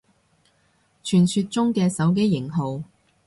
[1.03, 2.83] 傳說中嘅手機型號